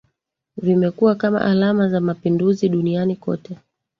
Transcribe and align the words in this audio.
Vimekuwa 0.57 1.15
kama 1.15 1.41
alama 1.41 1.89
za 1.89 1.99
mapinduzi 2.01 2.69
duniani 2.69 3.15
kote 3.15 3.57